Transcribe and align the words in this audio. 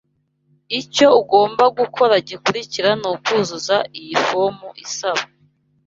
Icyo 0.79 1.07
ugomba 1.21 1.63
gukora 1.79 2.15
gikurikira 2.27 2.89
nukuzuza 2.99 3.77
iyi 3.99 4.15
fomu 4.25 4.67
isaba. 4.85 5.23